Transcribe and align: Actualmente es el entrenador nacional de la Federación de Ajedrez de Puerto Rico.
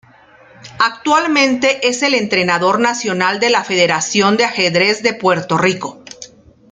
Actualmente 0.79 1.87
es 1.87 2.01
el 2.01 2.15
entrenador 2.15 2.79
nacional 2.79 3.39
de 3.39 3.51
la 3.51 3.63
Federación 3.63 4.35
de 4.35 4.45
Ajedrez 4.45 5.03
de 5.03 5.13
Puerto 5.13 5.59
Rico. 5.59 6.03